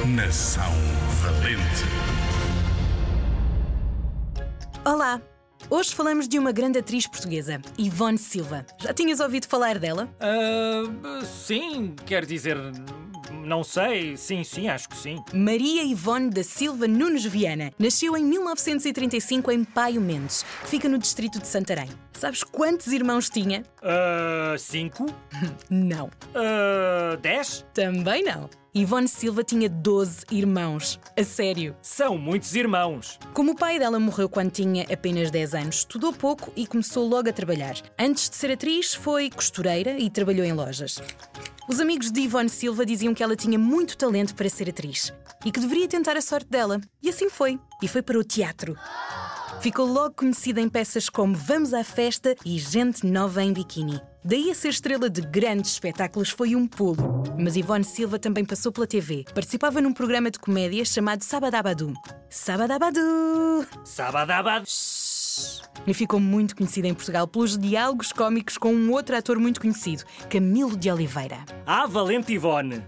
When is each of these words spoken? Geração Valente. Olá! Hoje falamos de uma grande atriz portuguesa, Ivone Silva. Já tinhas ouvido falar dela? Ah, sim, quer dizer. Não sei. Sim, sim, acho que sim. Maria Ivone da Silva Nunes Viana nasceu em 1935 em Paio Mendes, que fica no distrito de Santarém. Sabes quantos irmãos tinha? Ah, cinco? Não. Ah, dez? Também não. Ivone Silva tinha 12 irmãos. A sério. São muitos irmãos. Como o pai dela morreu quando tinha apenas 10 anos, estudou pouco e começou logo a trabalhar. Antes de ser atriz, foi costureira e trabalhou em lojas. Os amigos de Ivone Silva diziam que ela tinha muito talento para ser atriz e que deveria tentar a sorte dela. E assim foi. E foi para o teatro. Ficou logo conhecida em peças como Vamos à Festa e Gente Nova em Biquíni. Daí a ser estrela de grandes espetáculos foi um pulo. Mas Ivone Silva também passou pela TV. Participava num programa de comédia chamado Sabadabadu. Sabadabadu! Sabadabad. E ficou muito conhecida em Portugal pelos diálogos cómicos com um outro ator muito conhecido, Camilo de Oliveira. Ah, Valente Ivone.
Geração 0.00 0.72
Valente. 1.20 1.84
Olá! 4.82 5.20
Hoje 5.68 5.94
falamos 5.94 6.26
de 6.26 6.38
uma 6.38 6.52
grande 6.52 6.78
atriz 6.78 7.06
portuguesa, 7.06 7.60
Ivone 7.76 8.16
Silva. 8.16 8.64
Já 8.78 8.94
tinhas 8.94 9.20
ouvido 9.20 9.46
falar 9.46 9.78
dela? 9.78 10.08
Ah, 10.18 11.22
sim, 11.22 11.94
quer 12.06 12.24
dizer. 12.24 12.56
Não 13.44 13.62
sei. 13.62 14.16
Sim, 14.16 14.42
sim, 14.42 14.68
acho 14.68 14.88
que 14.88 14.96
sim. 14.96 15.22
Maria 15.34 15.84
Ivone 15.84 16.30
da 16.30 16.42
Silva 16.42 16.88
Nunes 16.88 17.26
Viana 17.26 17.70
nasceu 17.78 18.16
em 18.16 18.24
1935 18.24 19.52
em 19.52 19.64
Paio 19.64 20.00
Mendes, 20.00 20.46
que 20.62 20.68
fica 20.68 20.88
no 20.88 20.96
distrito 20.98 21.38
de 21.38 21.46
Santarém. 21.46 21.90
Sabes 22.14 22.42
quantos 22.42 22.86
irmãos 22.86 23.28
tinha? 23.28 23.64
Ah, 23.82 24.54
cinco? 24.58 25.06
Não. 25.68 26.10
Ah, 26.34 27.18
dez? 27.20 27.66
Também 27.74 28.24
não. 28.24 28.48
Ivone 28.72 29.08
Silva 29.08 29.42
tinha 29.42 29.68
12 29.68 30.26
irmãos. 30.30 31.00
A 31.18 31.24
sério. 31.24 31.74
São 31.82 32.16
muitos 32.16 32.54
irmãos. 32.54 33.18
Como 33.34 33.52
o 33.52 33.56
pai 33.56 33.80
dela 33.80 33.98
morreu 33.98 34.28
quando 34.28 34.52
tinha 34.52 34.84
apenas 34.84 35.28
10 35.28 35.54
anos, 35.54 35.76
estudou 35.78 36.12
pouco 36.12 36.52
e 36.54 36.68
começou 36.68 37.08
logo 37.08 37.28
a 37.28 37.32
trabalhar. 37.32 37.74
Antes 37.98 38.30
de 38.30 38.36
ser 38.36 38.52
atriz, 38.52 38.94
foi 38.94 39.28
costureira 39.28 39.98
e 39.98 40.08
trabalhou 40.08 40.46
em 40.46 40.52
lojas. 40.52 41.02
Os 41.68 41.80
amigos 41.80 42.12
de 42.12 42.20
Ivone 42.20 42.48
Silva 42.48 42.86
diziam 42.86 43.12
que 43.12 43.24
ela 43.24 43.34
tinha 43.34 43.58
muito 43.58 43.96
talento 43.96 44.36
para 44.36 44.48
ser 44.48 44.70
atriz 44.70 45.12
e 45.44 45.50
que 45.50 45.58
deveria 45.58 45.88
tentar 45.88 46.16
a 46.16 46.22
sorte 46.22 46.48
dela. 46.48 46.80
E 47.02 47.08
assim 47.08 47.28
foi. 47.28 47.58
E 47.82 47.88
foi 47.88 48.02
para 48.02 48.18
o 48.18 48.22
teatro. 48.22 48.76
Ficou 49.60 49.86
logo 49.86 50.14
conhecida 50.14 50.60
em 50.60 50.68
peças 50.68 51.08
como 51.08 51.34
Vamos 51.34 51.74
à 51.74 51.82
Festa 51.82 52.36
e 52.46 52.56
Gente 52.56 53.04
Nova 53.04 53.42
em 53.42 53.52
Biquíni. 53.52 54.00
Daí 54.22 54.50
a 54.50 54.54
ser 54.54 54.68
estrela 54.68 55.08
de 55.08 55.22
grandes 55.22 55.72
espetáculos 55.72 56.28
foi 56.28 56.54
um 56.54 56.66
pulo. 56.66 57.24
Mas 57.38 57.56
Ivone 57.56 57.84
Silva 57.84 58.18
também 58.18 58.44
passou 58.44 58.70
pela 58.70 58.86
TV. 58.86 59.24
Participava 59.34 59.80
num 59.80 59.94
programa 59.94 60.30
de 60.30 60.38
comédia 60.38 60.84
chamado 60.84 61.22
Sabadabadu. 61.22 61.94
Sabadabadu! 62.28 63.66
Sabadabad. 63.82 64.68
E 65.86 65.94
ficou 65.94 66.20
muito 66.20 66.54
conhecida 66.54 66.86
em 66.86 66.92
Portugal 66.92 67.26
pelos 67.26 67.56
diálogos 67.56 68.12
cómicos 68.12 68.58
com 68.58 68.74
um 68.74 68.92
outro 68.92 69.16
ator 69.16 69.38
muito 69.38 69.58
conhecido, 69.58 70.04
Camilo 70.28 70.76
de 70.76 70.90
Oliveira. 70.90 71.38
Ah, 71.66 71.86
Valente 71.86 72.34
Ivone. 72.34 72.82